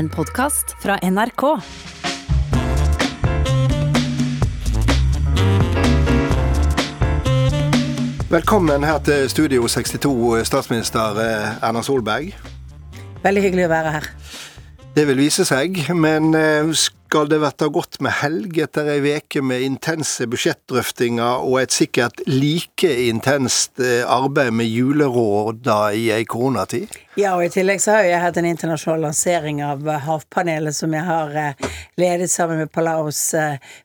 [0.00, 1.42] En podkast fra NRK.
[8.30, 12.32] Velkommen her til Studio 62, statsminister eh, Erna Solberg.
[13.26, 14.08] Veldig hyggelig å være her.
[14.96, 16.72] Det vil vise seg, men eh,
[17.10, 22.24] skal det verta godt med helg etter ei veke med intense budsjettdrøftinger og et sikkert
[22.30, 26.88] like intenst eh, arbeid med juleråda i ei koronatid?
[27.18, 31.02] Ja, og i tillegg så har jeg hatt en internasjonal lansering av Havpanelet som jeg
[31.08, 31.32] har
[31.98, 33.34] ledet sammen med Palaus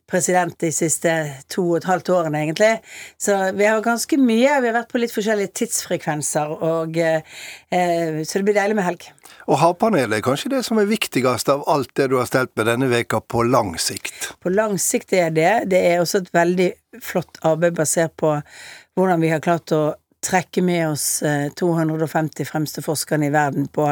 [0.06, 1.12] president de siste
[1.50, 2.70] to og et halvt årene, egentlig.
[3.18, 4.60] Så vi har ganske mye.
[4.62, 9.10] Vi har vært på litt forskjellige tidsfrekvenser, og eh, så det blir deilig med helg.
[9.50, 12.70] Og Havpanelet er kanskje det som er viktigst av alt det du har stelt med
[12.70, 14.32] denne veka på lang sikt?
[14.42, 15.52] På lang sikt er det.
[15.74, 16.72] Det er også et veldig
[17.02, 18.36] flott arbeid basert på
[18.96, 19.84] hvordan vi har klart å
[20.26, 21.06] trekke med oss
[21.58, 23.88] 250 fremste forskerne i verden på,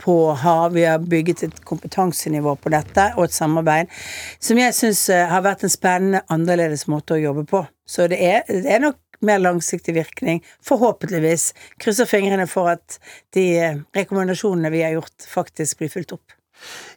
[0.00, 0.72] på hav.
[0.74, 3.92] Vi har bygget et kompetansenivå på dette, og et samarbeid
[4.42, 7.64] som jeg syns har vært en spennende, annerledes måte å jobbe på.
[7.84, 11.52] Så det er, det er nok mer langsiktig virkning, forhåpentligvis.
[11.80, 12.98] Krysser fingrene for at
[13.36, 13.46] de
[13.96, 16.40] rekommendasjonene vi har gjort, faktisk blir fulgt opp.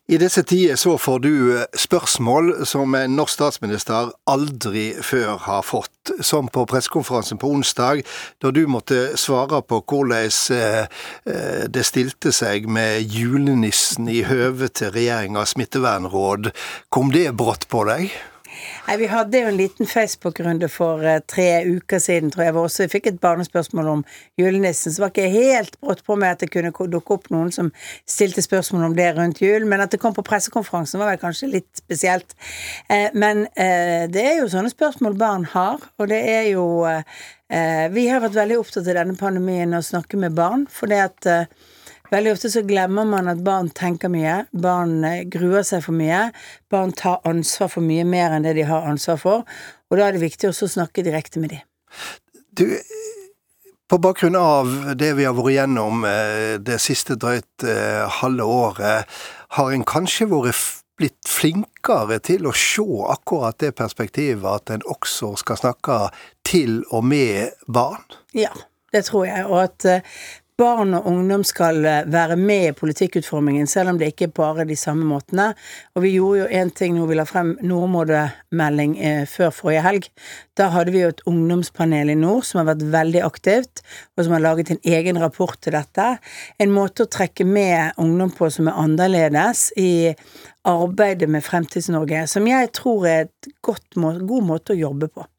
[0.08, 1.32] I disse tider så får du
[1.76, 8.06] spørsmål som en norsk statsminister aldri før har fått, som på pressekonferansen på onsdag,
[8.40, 10.32] da du måtte svare på hvordan
[11.76, 16.54] det stilte seg med julenissen i høve til regjeringas smittevernråd.
[16.88, 18.16] Kom det brått på deg?
[18.88, 22.56] Nei, Vi hadde jo en liten Facebook-runde for uh, tre uker siden, tror jeg.
[22.56, 24.04] Hvor også jeg fikk et barnespørsmål om
[24.40, 24.94] julenissen.
[24.94, 27.72] Så var ikke helt brått på med at det kunne dukke opp noen som
[28.08, 29.68] stilte spørsmål om det rundt jul.
[29.70, 32.38] Men at det kom på pressekonferansen var vel kanskje litt spesielt.
[32.92, 36.68] Uh, men uh, det er jo sånne spørsmål barn har, og det er jo
[37.48, 41.28] Vi har vært veldig opptatt av denne pandemien og snakke med barn, for det at
[42.12, 46.30] Veldig ofte så glemmer man at barn tenker mye, barn gruer seg for mye,
[46.72, 49.44] barn tar ansvar for mye mer enn det de har ansvar for,
[49.90, 51.66] og da er det viktig også å snakke direkte med dem.
[52.58, 52.66] Du,
[53.92, 56.08] på bakgrunn av det vi har vært gjennom
[56.64, 57.68] det siste drøyt
[58.22, 59.20] halve året,
[59.60, 65.36] har en kanskje vært blitt flinkere til å se akkurat det perspektivet at en også
[65.44, 66.00] skal snakke
[66.48, 68.02] til og med barn?
[68.34, 68.52] Ja,
[68.96, 69.86] det tror jeg, og at
[70.58, 74.76] barn og ungdom skal være med i politikkutformingen, selv om det ikke er bare de
[74.80, 75.52] samme måtene.
[75.96, 80.10] Og vi gjorde jo én ting når vi la frem nordområdemelding eh, før forrige helg.
[80.58, 83.86] Da hadde vi jo et ungdomspanel i nord som har vært veldig aktivt,
[84.18, 86.10] og som har laget en egen rapport til dette.
[86.58, 90.16] En måte å trekke med ungdom på som er annerledes i
[90.68, 95.30] arbeidet med Fremtids-Norge, som jeg tror er godt, god måte å jobbe på.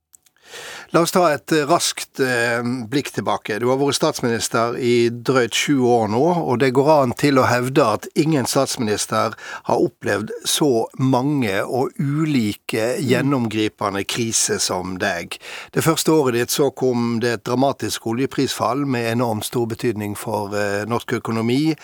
[0.94, 3.58] La oss ta et raskt eh, blikk tilbake.
[3.60, 7.44] Du har vært statsminister i drøyt sju år nå, og det går an til å
[7.48, 9.36] hevde at ingen statsminister
[9.68, 15.36] har opplevd så mange og ulike gjennomgripende kriser som deg.
[15.76, 20.56] Det første året ditt så kom det et dramatisk oljeprisfall med enormt stor betydning for
[20.56, 21.74] eh, norsk økonomi.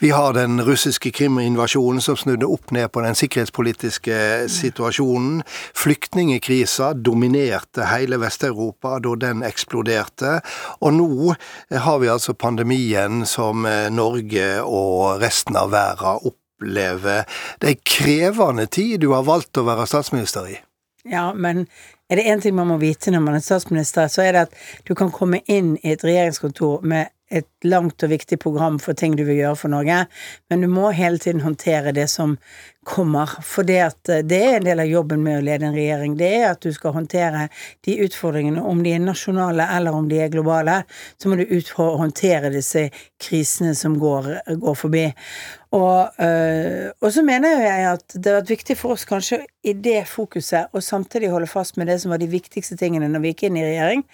[0.00, 5.42] Vi har den russiske Krim-invasjonen som snudde opp ned på den sikkerhetspolitiske situasjonen.
[5.76, 10.40] Flyktningekrisa dominerte hele Vest-Europa Europa da den eksploderte.
[10.80, 11.34] Og nå
[11.70, 17.24] har vi altså pandemien som Norge og resten av verden opplever.
[17.60, 20.58] Det er en krevende tid du har valgt å være statsminister i.
[21.04, 21.66] Ja, men
[22.08, 24.54] er det én ting man må vite når man er statsminister, så er det at
[24.88, 29.16] du kan komme inn i et regjeringskontor med et langt og viktig program for ting
[29.16, 30.04] du vil gjøre for Norge,
[30.50, 32.36] men du må hele tiden håndtere det som
[32.84, 33.30] kommer.
[33.42, 36.18] For det, at det er en del av jobben med å lede en regjering.
[36.20, 37.48] Det er at du skal håndtere
[37.86, 40.82] de utfordringene, om de er nasjonale eller om de er globale.
[41.16, 42.90] Så må du håndtere disse
[43.22, 45.06] krisene som går, går forbi.
[45.74, 49.72] Og, øh, og, så mener jeg at det har vært viktig for oss kanskje i
[49.74, 53.32] det fokuset å samtidig holde fast med det som var de viktigste tingene når vi
[53.32, 54.04] gikk inn i regjering.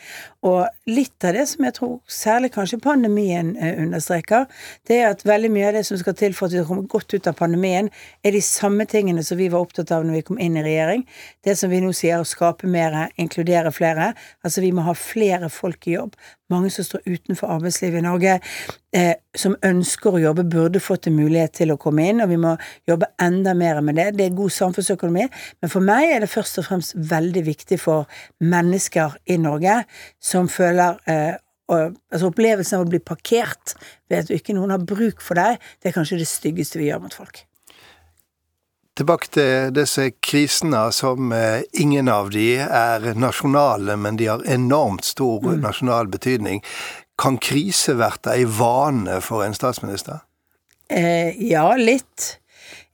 [0.47, 4.49] Og litt av det som jeg tror særlig kanskje pandemien understreker,
[4.89, 7.13] det er at veldig mye av det som skal til for at vi kommer godt
[7.13, 7.93] ut av pandemien,
[8.25, 11.05] er de samme tingene som vi var opptatt av når vi kom inn i regjering.
[11.45, 14.15] Det som vi nå sier å skape mer, inkludere flere.
[14.47, 16.17] Altså vi må ha flere folk i jobb.
[16.51, 18.37] Mange som står utenfor arbeidslivet i Norge,
[18.97, 22.41] eh, som ønsker å jobbe, burde fått en mulighet til å komme inn, og vi
[22.41, 22.57] må
[22.91, 24.09] jobbe enda mer med det.
[24.19, 25.29] Det er god samfunnsøkonomi,
[25.63, 28.11] men for meg er det først og fremst veldig viktig for
[28.41, 29.83] mennesker i Norge
[30.21, 31.39] som føler eh,
[31.71, 33.77] og, altså Opplevelsen av å bli parkert
[34.11, 37.05] ved at ikke noen har bruk for deg, det er kanskje det styggeste vi gjør
[37.05, 37.45] mot folk.
[39.01, 45.07] Tilbake til disse krisene som eh, ingen av de er nasjonale, men de har enormt
[45.09, 45.63] stor mm.
[45.63, 46.61] nasjonal betydning.
[47.17, 50.21] Kan krise vært ei vane for en statsminister?
[50.93, 52.37] Eh, ja, litt.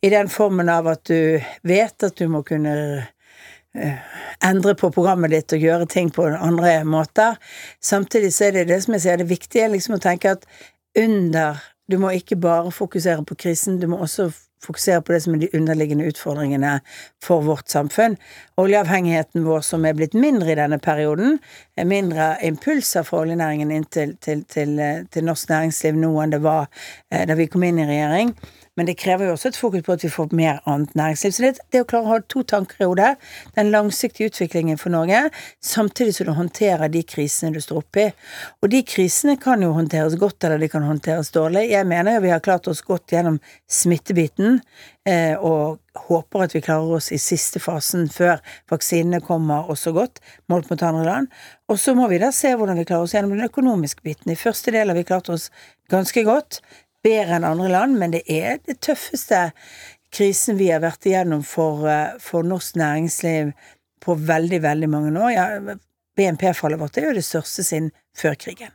[0.00, 2.76] i den formen av at du vet at du må kunne
[3.74, 4.16] eh,
[4.46, 7.34] endre på programmet ditt og gjøre ting på andre måter.
[7.82, 10.46] Samtidig så er det det som jeg sier, det viktige er liksom å tenke at
[10.94, 14.32] under Du må ikke bare fokusere på krisen, du må også
[14.64, 16.78] fokusere på det som er de underliggende utfordringene
[17.22, 18.16] for vårt samfunn.
[18.60, 21.38] Oljeavhengigheten vår som er blitt mindre i denne perioden,
[21.76, 24.78] er mindre impulser fra oljenæringen inn til, til, til,
[25.12, 26.70] til norsk næringsliv nå enn det var
[27.10, 28.34] eh, da vi kom inn i regjering.
[28.76, 31.32] Men det krever jo også et fokus på at vi får mer annet næringsliv.
[31.32, 33.14] Så det, det å klare å ha to tanker i hodet,
[33.56, 35.22] den langsiktige utviklingen for Norge,
[35.64, 38.10] samtidig som du håndterer de krisene du står oppi.
[38.60, 41.70] Og de krisene kan jo håndteres godt, eller de kan håndteres dårlig.
[41.72, 43.40] Jeg mener jo vi har klart oss godt gjennom
[43.70, 44.60] smittebiten,
[45.08, 50.20] eh, og håper at vi klarer oss i siste fasen før vaksinene kommer også godt,
[50.52, 51.30] målt mot andre land.
[51.72, 54.32] Og så må vi da se hvordan vi klarer oss gjennom den økonomiske biten.
[54.32, 55.48] I første del har vi klart oss
[55.90, 56.60] ganske godt
[57.06, 59.50] bedre enn andre land, men det er det tøffeste
[60.14, 63.52] krisen vi har vært igjennom for, eh, for norsk næringsliv
[64.02, 65.30] på veldig, veldig mange år.
[65.34, 65.76] Ja,
[66.16, 68.72] BNP-fallet vårt er jo det største siden før krigen.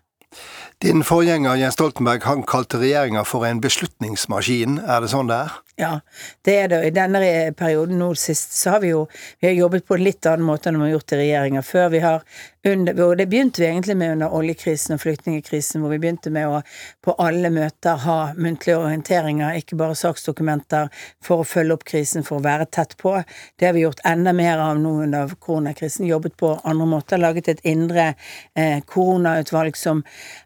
[0.81, 5.57] Din forgjenger Jens Stoltenberg han kalte regjeringa for en beslutningsmaskin, er det sånn det er?
[5.75, 5.99] Ja,
[6.45, 6.79] det er det.
[6.85, 7.19] I denne
[7.57, 9.05] perioden nå sist så har vi jo
[9.39, 11.89] vi har jobbet på en litt annen måte enn vi har gjort i regjeringer før.
[11.93, 12.25] Vi har
[12.67, 16.45] under, og det begynte vi egentlig med under oljekrisen og flyktningkrisen, hvor vi begynte med
[16.45, 16.59] å
[17.01, 20.91] på alle møter ha muntlige orienteringer, ikke bare saksdokumenter,
[21.23, 23.15] for å følge opp krisen, for å være tett på.
[23.57, 26.05] Det har vi gjort enda mer av nå under koronakrisen.
[26.05, 27.21] Jobbet på andre måter.
[27.21, 28.11] Laget et indre
[28.53, 30.03] eh, koronautvalg som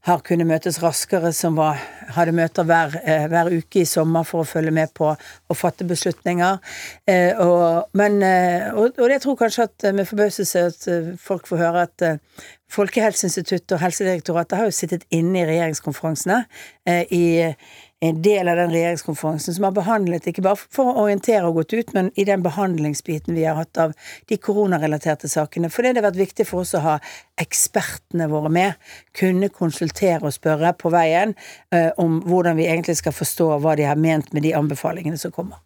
[0.08, 1.82] har kunnet møtes raskere, som var,
[2.16, 5.15] hadde møter hver, eh, hver uke i sommer for å følge med på
[5.50, 6.60] å fatte beslutninger.
[7.08, 10.88] Eh, og, men, eh, og, og, jeg tror kanskje at eh, med forbauselse at
[11.22, 12.08] folk får høre at
[12.76, 16.40] Folkehelseinstituttet og Helsedirektoratet har jo sittet inne i regjeringskonferansene
[17.14, 17.26] i
[18.00, 21.76] en del av den regjeringskonferansen som har behandlet, ikke bare for å orientere og gått
[21.78, 23.96] ut, men i den behandlingsbiten vi har hatt av
[24.30, 25.72] de koronarelaterte sakene.
[25.74, 26.96] For det har vært viktig for oss å ha
[27.42, 28.76] ekspertene våre med,
[29.16, 31.34] kunne konsultere og spørre på veien
[31.72, 35.34] eh, om hvordan vi egentlig skal forstå hva de har ment med de anbefalingene som
[35.36, 35.65] kommer.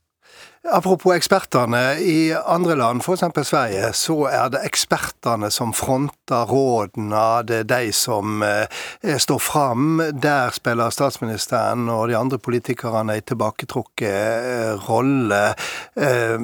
[0.67, 1.99] Apropos ekspertene.
[2.03, 3.23] I andre land, f.eks.
[3.47, 7.21] Sverige, så er det ekspertene som fronter rådene.
[7.47, 8.67] Det er de som eh,
[9.17, 10.01] står fram.
[10.11, 15.55] Der spiller statsministeren og de andre politikerne en tilbaketrukket eh, rolle.
[15.95, 16.37] Eh,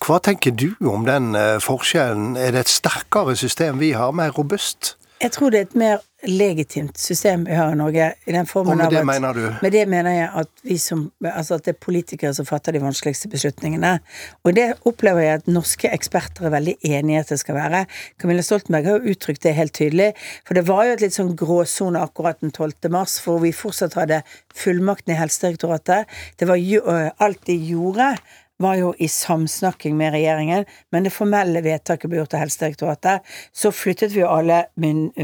[0.00, 2.32] hva tenker du om den forskjellen?
[2.40, 4.94] Er det et sterkere system vi har, mer robust?
[5.20, 8.12] Jeg tror det er et mer legitimt system vi har i Norge.
[8.26, 9.54] i den formen Og med det at, mener du?
[9.62, 12.80] Med det mener jeg at, vi som, altså at det er politikere som fatter de
[12.80, 13.98] vanskeligste beslutningene.
[14.44, 17.84] Og det opplever jeg at norske eksperter er veldig enige i at det skal være.
[18.20, 20.12] Camilla Stoltenberg har jo uttrykt det helt tydelig.
[20.46, 22.90] For det var jo et litt sånn gråsone akkurat den 12.
[22.92, 24.22] mars, hvor vi fortsatt hadde
[24.56, 26.08] fullmakten i Helsedirektoratet.
[26.40, 26.84] Det var jo
[27.20, 28.14] alt de gjorde
[28.60, 33.26] var jo i samsnakking med regjeringen, men det formelle vedtaket ble gjort av Helsedirektoratet.
[33.56, 34.66] Så flyttet vi jo alle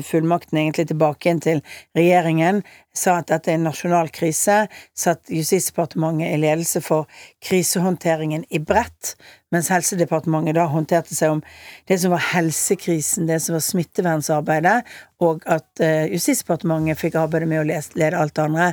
[0.08, 1.60] fullmaktene egentlig tilbake inn til
[1.98, 2.62] regjeringen,
[2.96, 4.62] sa at dette er en nasjonal krise,
[4.96, 7.04] satt Justisdepartementet i ledelse for
[7.44, 9.12] krisehåndteringen i bredt,
[9.52, 11.42] mens Helsedepartementet da håndterte seg om
[11.90, 14.78] det som var helsekrisen, det som var smittevernarbeidet,
[15.20, 18.72] og at uh, Justisdepartementet fikk arbeidet med å lede alt det andre.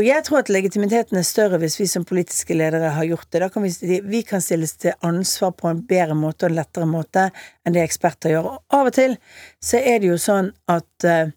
[0.00, 3.42] Og jeg tror at legitimiteten er større hvis vi som politiske ledere har gjort det.
[3.42, 6.88] Da kan vi, vi kan stilles til ansvar på en bedre måte og en lettere
[6.88, 7.26] måte
[7.66, 8.48] enn det eksperter gjør.
[8.54, 9.18] Og av og til
[9.60, 11.28] så er det jo sånn at uh,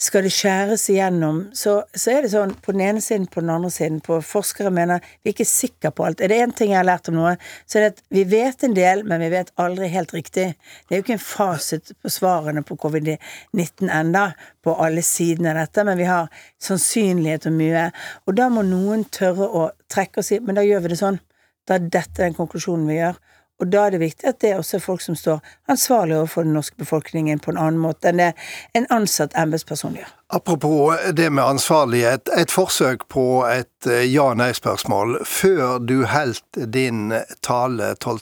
[0.00, 3.52] skal det skjæres igjennom, så, så, er det sånn på den ene siden, på den
[3.54, 4.00] andre siden.
[4.04, 6.20] På forskere mener vi er ikke sikre på alt.
[6.20, 8.66] Er det én ting jeg har lært om noe, så er det at vi vet
[8.66, 10.48] en del, men vi vet aldri helt riktig.
[10.56, 14.26] Det er jo ikke en fasit på svarene på covid-19 enda,
[14.64, 16.28] på alle sidene av dette, men vi har
[16.62, 17.86] sannsynlighet og mye.
[18.26, 21.20] Og da må noen tørre å trekke og si men da gjør vi det sånn.
[21.66, 23.16] Da er dette den konklusjonen vi gjør.
[23.60, 25.40] Og da er det viktig at det er også folk som står
[25.72, 28.32] ansvarlig overfor den norske befolkningen på en annen måte enn det
[28.76, 30.10] en ansatt embetsperson gjør.
[30.36, 32.28] Apropos det med ansvarlighet.
[32.36, 35.20] Et forsøk på et eh, ja-nei-spørsmål.
[35.24, 37.14] Før du holdt din
[37.46, 38.20] tale 12.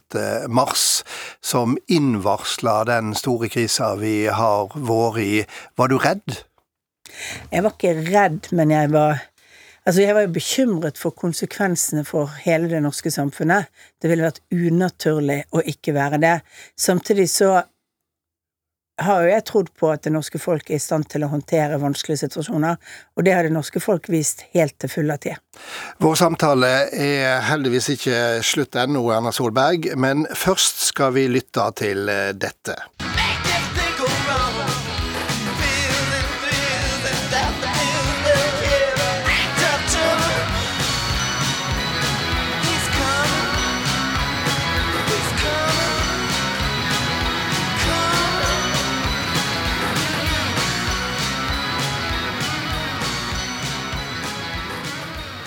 [0.49, 1.03] mars,
[1.43, 5.45] som innvarsla den store krisa vi har vært i,
[5.81, 6.45] var du redd?
[7.51, 9.25] Jeg var ikke redd, men jeg var
[9.85, 13.69] Altså, jeg var jo bekymret for konsekvensene for hele det norske samfunnet.
[14.01, 16.39] Det ville vært unaturlig å ikke være det.
[16.81, 17.59] Samtidig så
[19.05, 21.81] har jo jeg trodd på at det norske folk er i stand til å håndtere
[21.83, 22.79] vanskelige situasjoner,
[23.19, 25.41] og det har det norske folk vist helt til fulle tid.
[25.99, 32.07] Vår samtale er heldigvis ikke slutt ennå, Erna Solberg, men først skal vi lytte til
[32.39, 32.79] dette.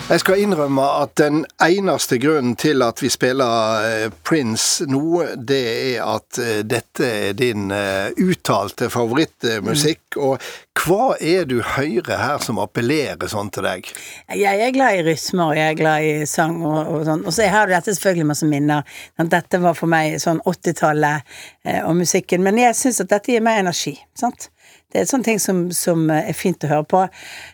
[0.08, 5.58] Jeg skal innrømme at den eneste grunnen til at vi spiller eh, Prince nå, det
[5.68, 10.16] er at eh, dette er din eh, uttalte favorittmusikk.
[10.16, 10.22] Mm.
[10.24, 10.48] Og
[10.80, 13.92] hva er du hører her som appellerer sånn til deg?
[14.32, 17.28] Jeg er glad i rytmer, og jeg er glad i sang og, og sånn.
[17.28, 19.00] Og så har du dette selvfølgelig masse minner.
[19.20, 21.36] Dette var for meg sånn 80-tallet
[21.84, 22.40] og musikken.
[22.48, 23.98] Men jeg syns at dette gir meg energi.
[24.16, 24.48] sant?
[24.88, 27.02] Det er sånne ting som, som, er fint å høre på.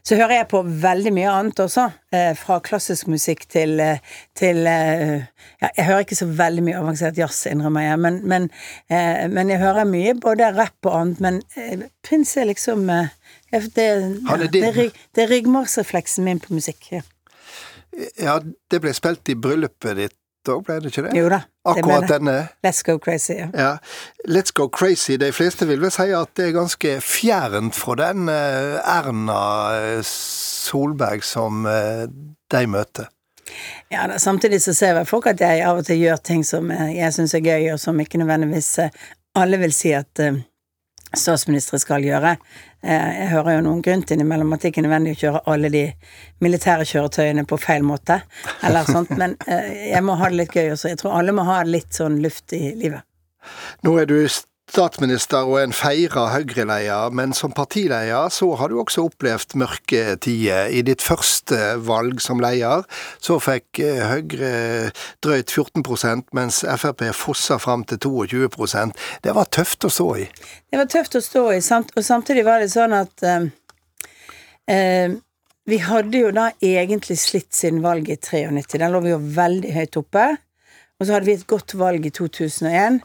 [0.06, 1.88] Så hører jeg på veldig mye annet også.
[2.14, 3.98] Eh, fra klassisk musikk til, eh,
[4.38, 5.26] til eh,
[5.58, 8.46] ja, Jeg hører ikke så veldig mye avansert jazz, innrømmer jeg, men, men,
[8.86, 11.24] eh, men, jeg hører mye både rapp og annet.
[11.26, 13.10] Men eh, Prince er liksom eh,
[13.50, 16.86] det, ja, det, det, det er ryggmargsrefleksen min på musikk.
[16.94, 17.02] Ja.
[18.18, 18.38] ja,
[18.70, 20.18] det ble spilt i bryllupet ditt
[20.52, 21.14] òg, ble det ikke det?
[21.18, 21.40] Jo da.
[21.64, 22.36] Akkurat denne.
[22.66, 23.36] Let's Go Crazy.
[23.38, 23.48] Ja.
[23.54, 23.72] ja.
[24.28, 25.16] Let's Go Crazy.
[25.20, 29.40] De fleste vil vel si at det er ganske fjernt fra den eh, Erna
[29.78, 32.06] eh, Solberg som eh,
[32.52, 33.10] de møter.
[33.92, 36.72] Ja, da, samtidig så ser vel folk at jeg av og til gjør ting som
[36.72, 38.72] jeg syns er gøy, og som ikke nødvendigvis
[39.38, 40.20] alle vil si at
[41.20, 42.34] statsministre skal gjøre.
[42.84, 45.70] Eh, jeg hører jo noen grunn innimellom at det ikke er nødvendig å kjøre alle
[45.72, 45.84] de
[46.44, 48.20] militære kjøretøyene på feil måte,
[48.66, 50.92] eller sånt, men eh, jeg må ha det litt gøy også.
[50.92, 53.06] Jeg tror alle må ha litt sånn luft i livet.
[53.84, 54.18] Nå er du
[54.74, 60.66] statsminister og en feira Høyre-leder, men som partileder så har du også opplevd mørke tider.
[60.66, 62.82] I ditt første valg som leder
[63.22, 64.50] så fikk eh, Høyre
[65.22, 70.26] drøyt 14% mens Frp fossa fram til 22% Det var tøft å stå i.
[70.70, 73.46] Det var tøft å stå i, og samtidig var det sånn at eh,
[74.74, 75.14] eh,
[75.70, 78.82] vi hadde jo da egentlig slitt siden valget i 93.
[78.82, 80.26] Da lå vi jo veldig høyt oppe.
[80.98, 83.00] Og så hadde vi et godt valg i 2001.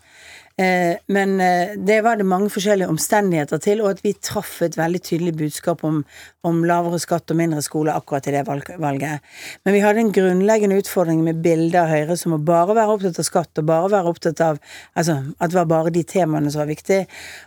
[0.59, 4.75] Eh, men eh, det var det mange forskjellige omstendigheter til, og at vi traff et
[4.75, 6.01] veldig tydelig budskap om,
[6.43, 9.23] om lavere skatt og mindre skole akkurat i det valget.
[9.63, 13.21] Men vi hadde en grunnleggende utfordring med bildet av Høyre som å bare være opptatt
[13.23, 14.59] av skatt og bare være opptatt av
[14.99, 17.05] Altså at det var bare de temaene som var viktige.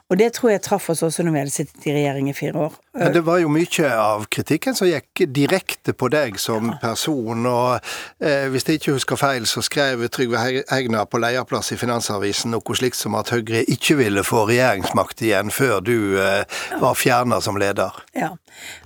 [0.08, 2.64] Og det tror jeg traff oss også når vi hadde sittet i regjering i fire
[2.68, 2.78] år.
[2.96, 7.78] Men det var jo mye av kritikken som gikk direkte på deg som person, og
[8.24, 10.40] eh, hvis jeg ikke husker feil, så skrev Trygve
[10.70, 15.50] Hegnar på lederplass i Finansavisen noe slikt som at Høyre ikke ville få regjeringsmakt igjen
[15.54, 16.44] før du eh,
[16.80, 17.96] var fjerna som leder.
[18.16, 18.32] Ja,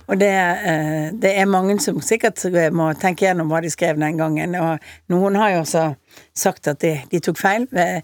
[0.07, 2.41] og det, eh, det, er mange som sikkert
[2.75, 4.83] må tenke gjennom hva de skrev den gangen, og
[5.13, 5.87] noen har jo også
[6.37, 7.67] sagt at de, de tok feil.
[7.77, 7.99] Eh,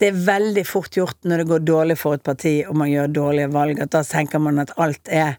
[0.00, 3.14] det er veldig fort gjort når det går dårlig for et parti og man gjør
[3.20, 5.38] dårlige valg, at da tenker man at alt er,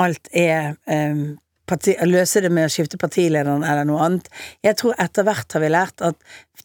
[0.00, 1.32] alt er um,
[1.72, 4.26] Parti, løse det med å skifte partilederen eller noe annet.
[4.66, 6.18] Jeg tror etter hvert har vi lært at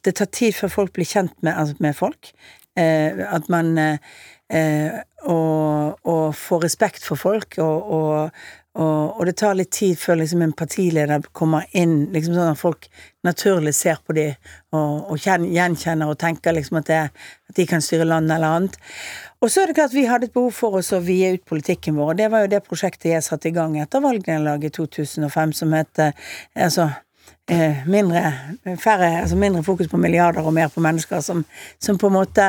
[0.04, 2.32] det tar tid før folk blir kjent med, altså med folk.
[2.78, 8.42] Eh, at man eh, og, og får respekt for folk, og, og,
[8.78, 12.86] og, det tar litt tid før liksom en partileder kommer inn, liksom sånn at folk
[13.26, 14.38] naturlig ser på dem
[14.78, 17.02] og, og gjenkjenner og tenker liksom at, det,
[17.50, 18.78] at de kan styre landet eller annet.
[19.42, 21.98] Og så er det klart vi hadde et behov for oss å vie ut politikken
[21.98, 25.58] vår, og det var jo det prosjektet jeg satte i gang etter valgnederlaget i 2005,
[25.60, 27.07] som het altså Eh,
[27.88, 28.34] mindre,
[28.84, 31.46] færre, altså mindre fokus på milliarder og mer på mennesker, som,
[31.80, 32.48] som på en måte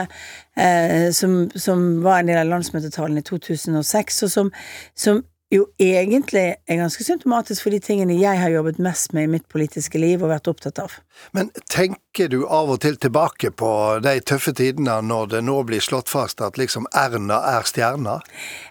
[0.58, 4.50] eh, som, som, var en del av landsmøtetalen i 2006, og som,
[4.98, 5.22] som
[5.54, 9.46] jo egentlig er ganske symptomatisk for de tingene jeg har jobbet mest med i mitt
[9.48, 10.98] politiske liv og vært opptatt av.
[11.32, 13.70] Men tenker du av og til tilbake på
[14.04, 18.18] de tøffe tidene når det nå blir slått fast at liksom Erna er stjerna?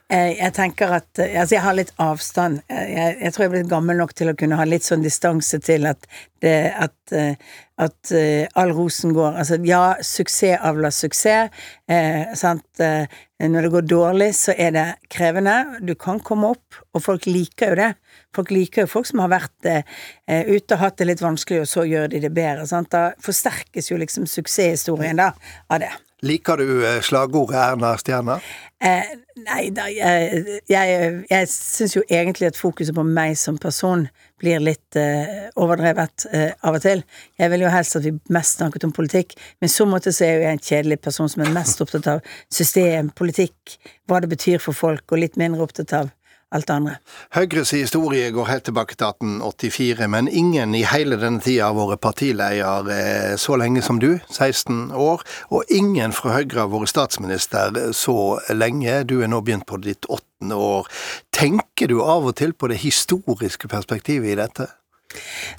[0.07, 2.61] Eh, jeg tenker at eh, Altså, jeg har litt avstand.
[2.71, 5.03] Eh, jeg, jeg tror jeg er blitt gammel nok til å kunne ha litt sånn
[5.03, 6.07] distanse til at
[6.39, 7.15] det at,
[7.81, 8.11] at
[8.61, 11.49] all rosen går Altså, ja, suksess avler suksess.
[11.89, 12.83] Eh, sant.
[13.37, 15.79] Når det går dårlig, så er det krevende.
[15.85, 17.91] Du kan komme opp, og folk liker jo det.
[18.33, 19.83] Folk liker jo folk som har vært eh,
[20.45, 22.65] ute og hatt det litt vanskelig, og så gjør de det bedre.
[22.69, 22.93] Sant?
[22.93, 25.31] Da forsterkes jo liksom suksesshistorien da,
[25.69, 25.93] av det.
[26.25, 28.39] Liker du slagordet Erna Stjerna?
[28.81, 29.09] Eh,
[29.41, 34.03] nei da, jeg, jeg, jeg syns jo egentlig at fokuset på meg som person
[34.38, 37.01] blir litt eh, overdrevet eh, av og til.
[37.41, 40.27] Jeg vil jo helst at vi mest snakket om politikk, men i så måte så
[40.27, 44.29] er jo jeg en kjedelig person som er mest opptatt av system, politikk, hva det
[44.33, 46.13] betyr for folk, og litt mindre opptatt av
[46.55, 46.95] alt andre.
[47.35, 52.03] Høyres historie går helt tilbake til 1884, men ingen i hele denne tida har vært
[52.05, 57.75] partileder eh, så lenge som du, 16 år, og ingen fra Høyre har vært statsminister
[57.97, 59.03] så lenge.
[59.09, 60.89] Du er nå begynt på ditt åttende år.
[61.35, 64.71] Tenker du av og til på det historiske perspektivet i dette?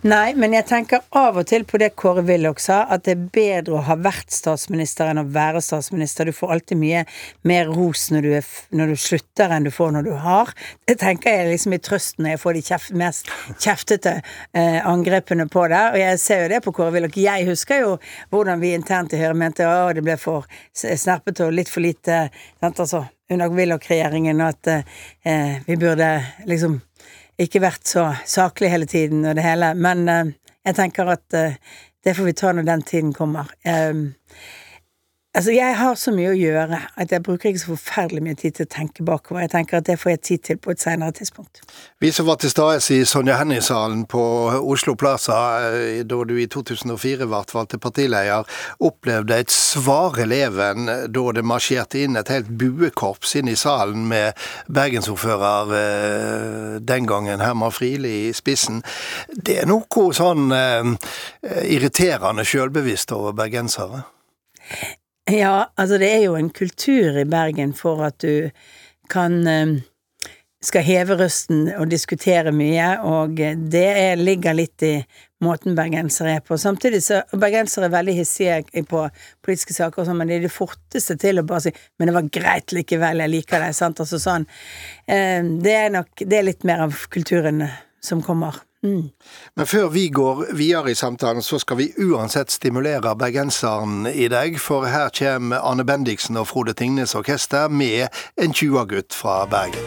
[0.06, 3.24] Nei, men jeg tenker av og til på det Kåre Willoch sa, at det er
[3.34, 6.28] bedre å ha vært statsminister enn å være statsminister.
[6.28, 7.04] Du får alltid mye
[7.48, 10.52] mer ros når du, er, når du slutter enn du får når du har.
[10.86, 13.32] Det tenker jeg liksom i trøsten når jeg får de kjeft, mest
[13.64, 15.84] kjeftete eh, angrepene på det.
[15.94, 17.18] Og jeg ser jo det på Kåre Willoch.
[17.18, 17.94] Jeg husker jo
[18.34, 22.26] hvordan vi internt i Høyre mente å, det ble for snerpete og litt for lite
[22.60, 26.12] sant, altså, under Willoch-regjeringen, at eh, vi burde
[26.48, 26.78] liksom
[27.38, 29.72] ikke vært så saklig hele tiden og det hele.
[29.78, 30.30] Men uh,
[30.66, 31.58] jeg tenker at uh,
[32.04, 33.50] det får vi ta når den tiden kommer.
[33.64, 34.12] Um,
[35.34, 38.54] Altså, jeg har så mye å gjøre at jeg bruker ikke så forferdelig mye tid
[38.56, 39.42] til å tenke bakover.
[39.44, 41.60] Jeg tenker at det får jeg tid til på et senere tidspunkt.
[42.00, 44.24] Vi som var til stede i Sonja Hennie-salen på
[44.56, 45.36] Oslo Plaza
[45.68, 48.48] eh, da du i 2004 ble valgt til partileder,
[48.80, 54.32] opplevde et svare leven da det marsjerte inn et helt buekorps inn i salen med
[54.72, 58.80] bergensordfører eh, den gangen, Herman Friele, i spissen.
[59.28, 60.94] Det er noe sånn eh,
[61.68, 64.08] irriterende sjølbevisst over bergensere?
[65.28, 68.48] Ja, altså det er jo en kultur i Bergen for at du
[69.12, 69.74] kan eh,
[70.64, 74.94] skal heve røsten og diskutere mye, og det er, ligger litt i
[75.44, 76.56] måten bergensere er på.
[76.58, 79.04] Samtidig så bergensere er veldig hissige på
[79.44, 82.32] politiske saker, sånn, men de er de forteste til å bare si 'men det var
[82.40, 84.46] greit likevel, jeg liker deg', sant, altså sånn.
[85.06, 87.68] Eh, det er nok Det er litt mer av kulturen
[88.00, 88.67] som kommer.
[88.82, 89.10] Mm.
[89.56, 94.60] Men før vi går videre i samtalen, så skal vi uansett stimulere bergenseren i deg.
[94.62, 98.06] For her kommer Anne Bendiksen og Frode Tingnes orkester med
[98.38, 99.82] en 20-gutt fra Bergen.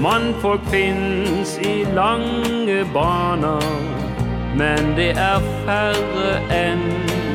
[0.00, 3.64] Mannfolk fins i lange baner,
[4.56, 6.84] men det er færre enn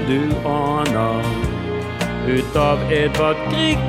[0.06, 1.26] du aner.
[2.30, 3.82] Ut av Edvard Grieg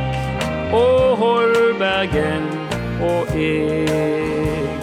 [0.72, 2.48] og Holbergen
[3.04, 4.81] og jeg.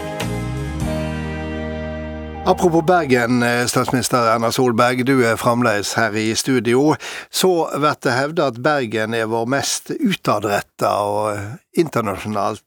[2.49, 6.95] Apropos Bergen, eh, statsminister Erna Solberg, du er fremdeles her i studio.
[7.29, 11.37] Så blir det hevda at Bergen er vår mest utadretta og
[11.77, 12.63] internasjonalt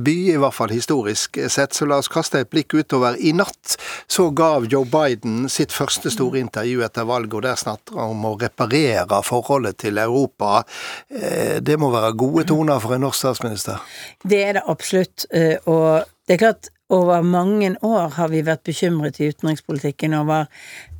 [0.00, 3.18] by, i hvert fall historisk sett, så la oss kaste et blikk utover.
[3.20, 3.74] I natt
[4.08, 8.24] så gav Joe Biden sitt første store intervju etter valget, og der snakker han om
[8.30, 10.62] å reparere forholdet til Europa.
[11.10, 13.84] Eh, det må være gode toner for en norsk statsminister?
[14.24, 18.66] Det er det absolutt, eh, og det er klart over mange år har vi vært
[18.66, 20.46] bekymret i utenrikspolitikken over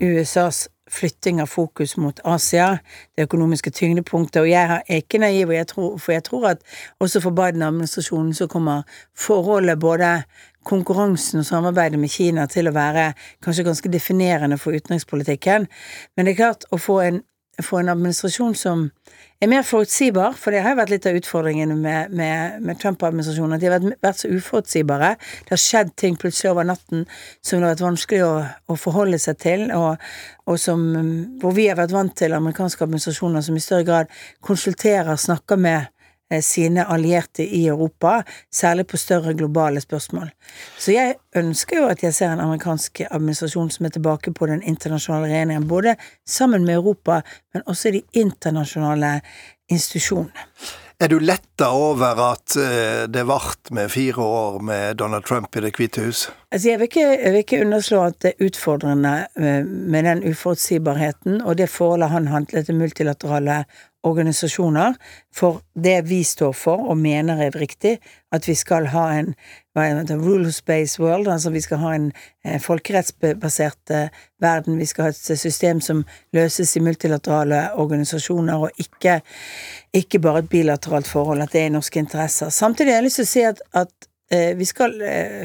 [0.01, 2.79] USAs flytting av fokus mot Asia,
[3.17, 6.63] det økonomiske tyngdepunktet, og jeg er ikke naiv, jeg tror, for jeg tror at
[7.03, 8.83] også for Biden-administrasjonen så kommer
[9.19, 10.23] forholdet, både
[10.67, 13.13] konkurransen og samarbeidet med Kina, til å være
[13.45, 15.67] kanskje ganske definerende for utenrikspolitikken.
[16.17, 17.21] Men det er klart, å få en,
[17.65, 18.91] få en administrasjon som
[19.41, 23.57] er mer forutsigbar, for det har jo vært litt av utfordringen med, med, med Trump-administrasjonen,
[23.57, 25.11] at de har vært, vært, så uforutsigbare.
[25.45, 27.05] Det har skjedd ting plutselig over natten
[27.45, 28.33] som det har vært vanskelig å,
[28.73, 30.01] å forholde seg til, og,
[30.49, 30.87] og som,
[31.43, 35.93] hvor vi har vært vant til amerikanske administrasjoner som i større grad konsulterer, snakker med
[36.43, 38.23] sine allierte i Europa,
[38.55, 40.31] særlig på større globale spørsmål.
[40.79, 44.63] Så jeg ønsker jo at jeg ser en amerikansk administrasjon som er tilbake på den
[44.63, 45.95] internasjonale arenaen, både
[46.27, 47.21] sammen med Europa,
[47.55, 49.21] men også i de internasjonale
[49.71, 50.47] institusjonene.
[50.97, 55.61] Er du letta over at eh, det vart med fire år med Donald Trump i
[55.61, 56.23] Det hvite hus?
[56.49, 60.25] Altså jeg, vil ikke, jeg vil ikke underslå at det er utfordrende eh, med den
[60.31, 63.59] uforutsigbarheten og det forholdet han handlet til multilaterale
[64.07, 64.95] organisasjoner
[65.35, 67.97] for det vi står for og mener er riktig,
[68.33, 69.35] at vi skal ha en
[69.77, 72.07] rules-based world, altså vi skal ha en
[72.45, 74.09] eh, folkerettsbasert eh,
[74.41, 79.21] verden, vi skal ha et system som løses i multilaterale organisasjoner, og ikke,
[79.95, 82.49] ikke bare et bilateralt forhold, at det er i norske interesser.
[82.49, 84.97] Samtidig har jeg lyst til å si at, at eh, vi skal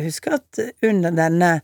[0.05, 1.59] huske at under denne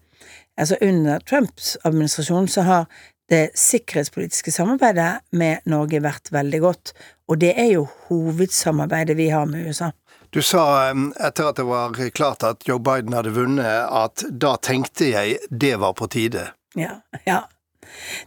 [0.57, 2.85] Altså under Trumps administrasjon så har
[3.29, 6.93] det sikkerhetspolitiske samarbeidet med Norge vært veldig godt,
[7.27, 9.91] og det er jo hovedsamarbeidet vi har med USA.
[10.29, 15.11] Du sa etter at det var klart at Joe Biden hadde vunnet, at da tenkte
[15.11, 16.49] jeg det var på tide.
[16.75, 17.45] Ja, ja.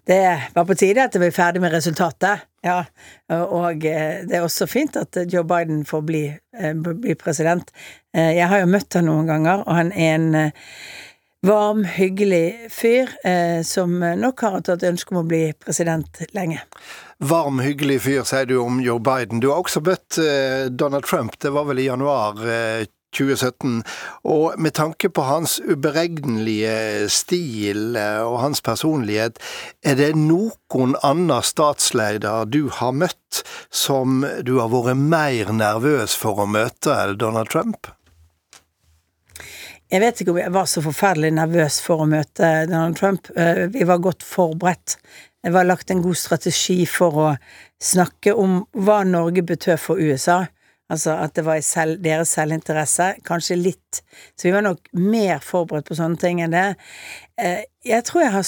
[0.09, 0.21] Det
[0.55, 2.79] var på tide at vi var ferdig med resultatet, ja.
[3.29, 6.23] Og eh, det er også fint at Joe Biden får bli,
[6.57, 7.73] eh, bli president.
[8.17, 10.53] Eh, jeg har jo møtt han noen ganger, og han er en
[11.46, 16.62] varm, hyggelig fyr eh, som nok har hatt ønske om å bli president lenge.
[17.20, 19.40] Varm, hyggelig fyr, sier du om Joe Biden.
[19.40, 23.83] Du har også møtt eh, Donald Trump, det var vel i januar eh, 2017.
[24.24, 29.40] Og med tanke på hans uberegnelige stil eh, og hans personlighet,
[29.83, 36.42] er det noen annen statsleder du har møtt som du har vært mer nervøs for
[36.42, 37.90] å møte enn Donald Trump?
[39.90, 43.26] Jeg vet ikke om jeg var så forferdelig nervøs for å møte Donald Trump.
[43.35, 44.94] Eh, vi var godt forberedt.
[45.42, 47.31] Det var lagt en god strategi for å
[47.83, 50.44] snakke om hva Norge betød for USA.
[50.90, 53.16] Altså at det var i selv, deres selvinteresse.
[53.26, 54.03] Kanskje litt.
[54.38, 56.68] Så vi var nok mer forberedt på sånne ting enn det.
[57.42, 58.46] Eh, jeg tror jeg har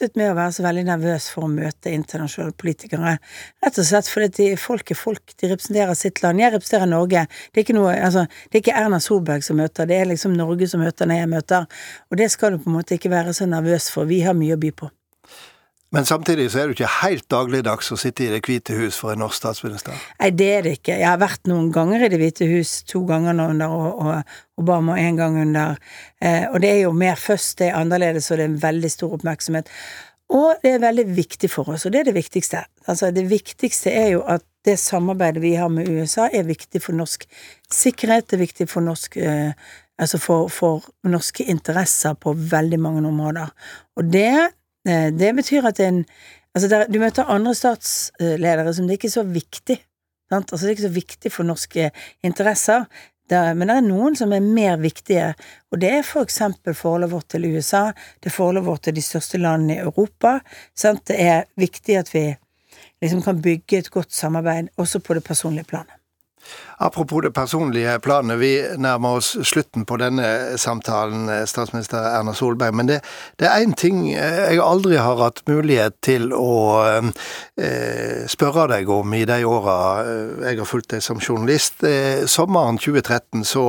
[0.00, 3.16] sluttet med å være så veldig nervøs for å møte internasjonale politikere.
[3.64, 6.40] Rett og slett fordi folk er folk, de representerer sitt land.
[6.40, 7.26] Jeg representerer Norge.
[7.52, 10.70] Det er noe, altså, det er ikke Erna Solberg som møter, det er liksom Norge
[10.70, 11.68] som møter når jeg møter.
[12.10, 14.08] Og det skal du på en måte ikke være så nervøs for.
[14.08, 14.90] Vi har mye å by på.
[15.90, 19.10] Men samtidig så er det ikke helt dagligdags å sitte i Det hvite hus for
[19.10, 19.96] en norsk statsminister?
[20.20, 20.94] Nei, det er det ikke.
[21.00, 24.20] Jeg har vært noen ganger i Det hvite hus, to ganger nå under
[24.60, 25.80] Obama og én gang under
[26.22, 28.90] eh, Og det er jo mer først, det er annerledes, og det er en veldig
[28.94, 29.72] stor oppmerksomhet.
[30.30, 32.62] Og det er veldig viktig for oss, og det er det viktigste.
[32.86, 36.94] Altså, det viktigste er jo at det samarbeidet vi har med USA, er viktig for
[36.94, 37.26] norsk
[37.74, 39.52] sikkerhet, det er viktig for norsk eh,
[40.00, 43.50] Altså for, for norske interesser på veldig mange områder.
[44.00, 44.30] Og det
[44.86, 46.04] det betyr at en
[46.50, 49.76] Altså, der, du møter andre statsledere som det ikke er så viktig.
[50.30, 50.50] Sant?
[50.50, 51.90] Altså, det er ikke så viktig for norske
[52.26, 52.88] interesser.
[53.30, 55.28] Der, men det er noen som er mer viktige,
[55.70, 59.04] og det er for eksempel forholdet vårt til USA, det er forholdet vårt til de
[59.06, 60.40] største landene i Europa.
[60.74, 61.04] Sant?
[61.06, 62.24] Det er viktig at vi
[62.98, 65.99] liksom kan bygge et godt samarbeid også på det personlige planet.
[66.82, 72.74] Apropos det personlige planet, vi nærmer oss slutten på denne samtalen, eh, statsminister Erna Solberg.
[72.74, 73.00] Men det,
[73.36, 76.54] det er én ting eh, jeg aldri har hatt mulighet til å
[76.88, 81.84] eh, spørre deg om i de åra eh, jeg har fulgt deg som journalist.
[81.84, 83.66] Eh, sommeren 2013 så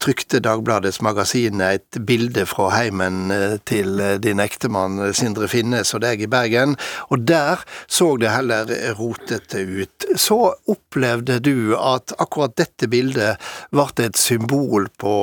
[0.00, 3.32] trykte Dagbladets magasin et bilde fra heimen
[3.68, 6.76] til din ektemann Sindre Finnes og deg i Bergen,
[7.12, 10.08] og der så det heller rotete ut.
[10.16, 10.38] Så
[10.70, 13.40] opplevde du at akkurat dette bildet
[13.74, 15.14] ble et symbol på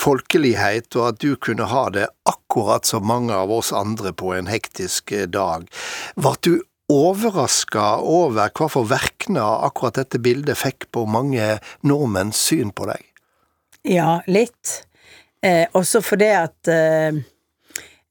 [0.00, 4.48] folkelighet, og at du kunne ha det akkurat som mange av oss andre på en
[4.48, 5.68] hektisk dag.
[6.16, 6.54] Ble du
[6.92, 13.13] overraska over hva for verknad akkurat dette bildet fikk på mange nordmenns syn på deg?
[13.84, 14.80] Ja, litt.
[15.44, 17.22] Eh, også fordi at eh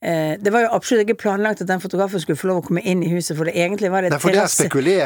[0.03, 2.81] Eh, det var jo absolutt ikke planlagt at den fotografen skulle få lov å komme
[2.83, 4.65] inn i huset, for det egentlig var det et terrasse...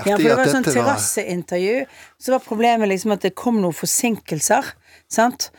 [0.10, 1.76] Ja, for det var sånn terrasseintervju.
[2.18, 4.72] Så var problemet liksom at det kom noen forsinkelser,
[5.14, 5.52] sant.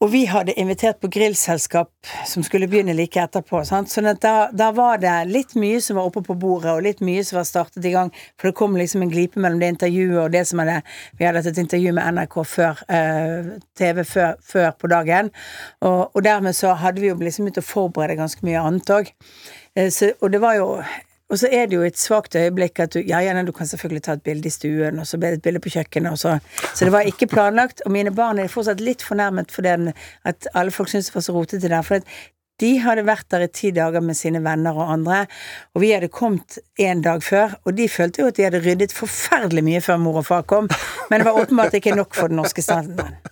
[0.00, 1.90] Og vi hadde invitert på grillselskap
[2.24, 3.58] som skulle begynne like etterpå.
[3.68, 3.92] Sant?
[4.00, 7.20] At da, da, var det litt mye som var oppe på bordet, og litt mye
[7.26, 8.08] som var startet i gang.
[8.40, 10.78] For det kom liksom en glipe mellom det intervjuet og det som hadde
[11.18, 15.28] Vi hadde hatt et intervju med NRK før eh, TV før, før, på dagen.
[15.84, 19.12] Og, og, dermed så hadde vi jo liksom begynt å forberede ganske mye annet òg.
[19.76, 20.72] Eh, og det var jo
[21.30, 24.02] og så er det jo et svakt øyeblikk at du Ja, ja, du kan selvfølgelig
[24.02, 26.38] ta et bilde i stuen, og så ble det et bilde på kjøkkenet, og så
[26.74, 27.82] Så det var ikke planlagt.
[27.86, 29.92] Og mine barn er fortsatt litt fornærmet for den
[30.24, 31.82] at alle folk syntes det var så rotete der.
[31.82, 32.00] For
[32.60, 35.24] de hadde vært der i ti dager med sine venner og andre,
[35.74, 38.92] og vi hadde kommet en dag før, og de følte jo at de hadde ryddet
[38.92, 40.68] forferdelig mye før mor og far kom,
[41.10, 43.29] men det var åpenbart ikke nok for den norske standarden.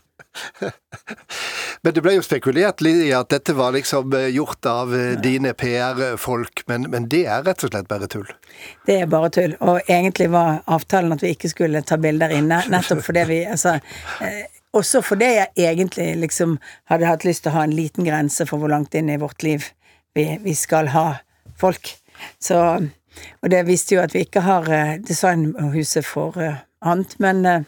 [1.83, 5.55] Men det ble jo spekulert i at dette var liksom eh, gjort av eh, dine
[5.55, 8.29] PR-folk, men, men, det er rett og slett bare tull?
[8.87, 12.61] Det er bare tull, og egentlig var avtalen at vi ikke skulle ta bilder inne,
[12.73, 13.79] nettopp fordi vi altså
[14.25, 14.45] eh,
[14.77, 16.59] også fordi jeg egentlig liksom
[16.91, 19.43] hadde hatt lyst til å ha en liten grense for hvor langt inn i vårt
[19.47, 19.71] liv
[20.19, 21.09] vi, vi skal ha
[21.59, 21.95] folk.
[22.43, 22.59] Så
[23.43, 24.69] Og det viste jo at vi ikke har
[25.03, 27.67] designhuset for annet, men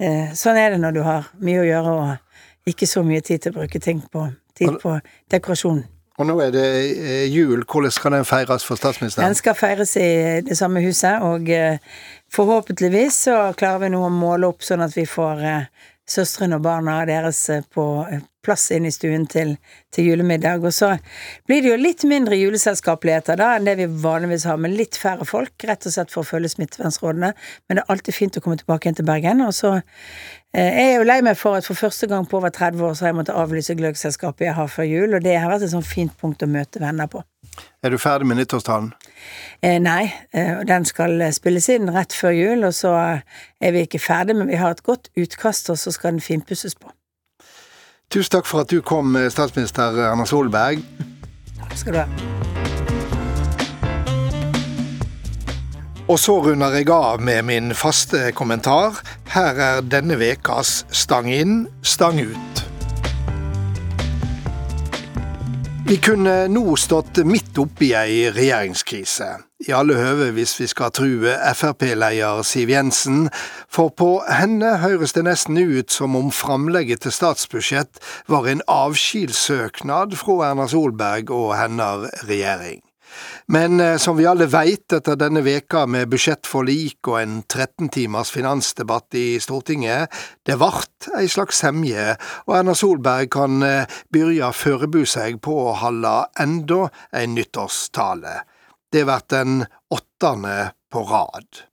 [0.00, 3.54] sånn er det når du har mye å gjøre og ikke så mye tid til
[3.54, 4.94] å bruke ting på, tid på
[5.32, 5.82] dekorasjon.
[6.20, 6.64] Og nå er det
[7.00, 7.62] eh, jul.
[7.64, 9.30] Hvordan skal den feires for statsministeren?
[9.30, 11.80] Den skal feires i det samme huset, og eh,
[12.32, 16.66] forhåpentligvis så klarer vi nå å måle opp sånn at vi får eh, søstrene og
[16.66, 17.40] barna deres
[17.72, 17.86] på
[18.44, 19.54] plass inn i stuen til,
[19.94, 20.64] til, julemiddag.
[20.64, 20.94] Og så
[21.48, 25.26] blir det jo litt mindre juleselskapeligheter da enn det vi vanligvis har, med litt færre
[25.28, 27.32] folk, rett og slett for å følge smittevernrådene.
[27.68, 29.42] Men det er alltid fint å komme tilbake igjen til Bergen.
[29.46, 32.54] Og så eh, er jeg jo lei meg for at for første gang på over
[32.54, 35.52] 30 år så har jeg måttet avlyse gløggselskapet jeg har før jul, og det har
[35.52, 37.24] vært et sånn fint punkt å møte venner på.
[37.84, 38.92] Er du ferdig med nyttårstalen?
[39.60, 44.00] Eh, nei, eh, den skal spilles inn rett før jul, og så er vi ikke
[44.00, 46.92] ferdig, men vi har et godt utkast, og så skal den finpusses på.
[48.10, 50.80] Tusen takk for at du kom, eh, statsminister Erna Solberg.
[51.60, 52.06] Takk skal du ha.
[56.10, 58.98] Og så runder jeg av med min faste kommentar.
[59.30, 62.64] Her er denne ukas Stang inn, stang ut.
[65.86, 69.49] Vi kunne nå stått midt oppi ei regjeringskrise.
[69.68, 73.28] I alle høve hvis vi skal true Frp-leder Siv Jensen,
[73.68, 80.16] for på henne høres det nesten ut som om framlegget til statsbudsjett var en avskjedssøknad
[80.20, 82.80] fra Erna Solberg og hennes regjering.
[83.50, 88.30] Men eh, som vi alle veit etter denne veka med budsjettforlik og en 13 timers
[88.30, 90.14] finansdebatt i Stortinget,
[90.46, 92.14] det vart ei slags semje,
[92.46, 93.58] og Erna Solberg kan
[94.14, 98.38] begynne å førebu seg på å holde enda en nyttårstale.
[98.92, 101.64] Det blir den åttende på rad.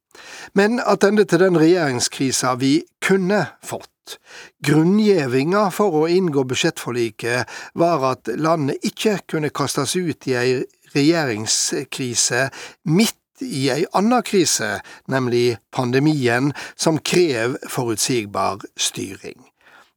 [0.54, 4.18] Men attende til den regjeringskrisa vi kunne fått.
[4.64, 10.54] Grunngjevinga for å inngå budsjettforliket var at landet ikke kunne kastes ut i ei
[10.96, 12.48] regjeringskrise
[12.88, 14.80] midt i ei anna krise,
[15.12, 19.38] nemlig pandemien, som krev forutsigbar styring.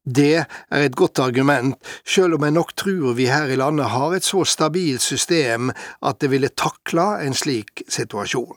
[0.05, 1.77] Det er et godt argument,
[2.09, 5.69] sjøl om jeg nok tror vi her i landet har et så stabilt system
[6.01, 8.57] at det ville takla en slik situasjon.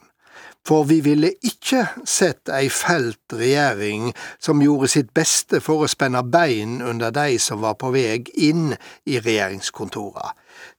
[0.64, 6.22] For vi ville ikke sett ei felt regjering som gjorde sitt beste for å spenne
[6.24, 8.72] bein under de som var på vei inn
[9.04, 10.32] i regjeringskontora.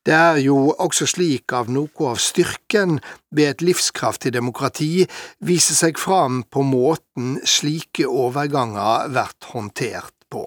[0.07, 2.97] Det er jo også slik at noe av styrken
[3.35, 5.05] ved et livskraftig demokrati
[5.45, 10.45] viser seg fram på måten slike overganger blir håndtert på.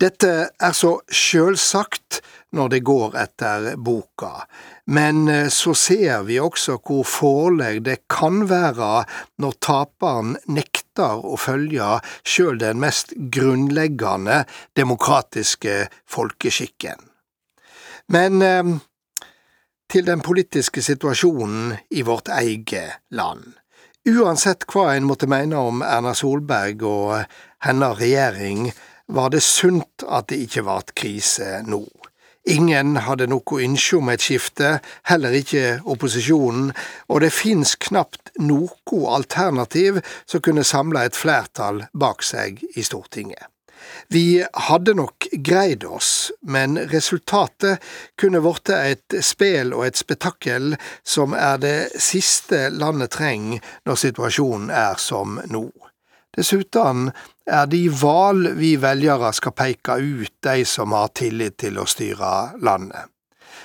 [0.00, 2.22] Dette er så sjølsagt
[2.56, 4.44] når det går etter boka,
[4.92, 9.04] men eh, så ser vi også hvor farlig det kan være
[9.40, 11.94] når taperen nekter å følge
[12.26, 14.42] sjøl den mest grunnleggende
[14.76, 17.08] demokratiske folkeskikken.
[18.12, 18.74] Men eh,
[19.92, 23.52] til den politiske situasjonen i vårt eget land.
[24.08, 28.72] Uansett hva en måtte mene om Erna Solberg og hennes regjering,
[29.12, 31.84] var det sunt at det ikke vart krise nå.
[32.50, 36.72] Ingen hadde noe ønske om et skifte, heller ikke opposisjonen,
[37.06, 43.46] og det finnes knapt noe alternativ som kunne samle et flertall bak seg i Stortinget.
[44.08, 47.82] Vi hadde nok greid oss, men resultatet
[48.18, 54.70] kunne blitt et spel og et spetakkel som er det siste landet trenger når situasjonen
[54.70, 55.66] er som nå.
[56.32, 57.10] Dessuten
[57.46, 62.32] er de val vi velgere skal peke ut de som har tillit til å styre
[62.62, 63.08] landet.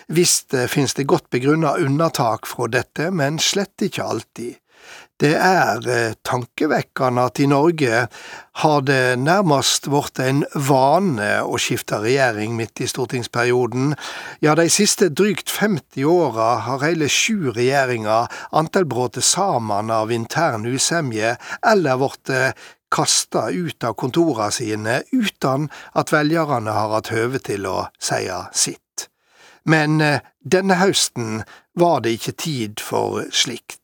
[0.07, 4.55] Visst finnes det godt begrunna unntak fra dette, men slett ikke alltid.
[5.17, 8.03] Det er eh, tankevekkende at i Norge
[8.61, 13.95] har det nærmest blitt en vane å skifte regjering midt i stortingsperioden.
[14.45, 20.69] Ja, de siste drygt 50 åra har hele sju regjeringer antall bråte sammen av intern
[20.69, 21.33] usemje
[21.65, 22.35] eller blitt
[22.93, 29.07] kasta ut av kontorene sine uten at velgerne har hatt høve til å seie sitt.
[29.67, 31.43] Men eh, denne høsten
[31.77, 33.81] var det ikke tid for slikt.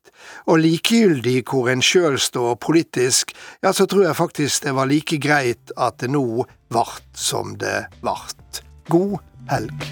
[0.48, 5.20] Og likegyldig hvor en sjøl står politisk, ja, så tror jeg faktisk det var like
[5.24, 8.63] greit at det nå vart som det vart.
[8.92, 9.20] God
[9.52, 9.92] helg.